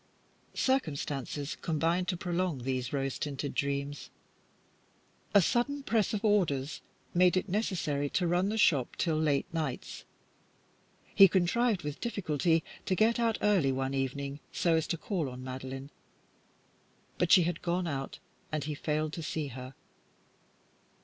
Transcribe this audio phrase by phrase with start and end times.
[0.55, 4.09] Circumstances combined to prolong these rose tinted dreams.
[5.35, 6.81] A sudden press of orders
[7.13, 10.03] made it necessary to run the shop till late nights.
[11.13, 15.43] He contrived with difficulty to get out early one evening so as to call on
[15.43, 15.91] Madeline;
[17.19, 18.17] but she had gone out,
[18.51, 19.75] and he failed to see her.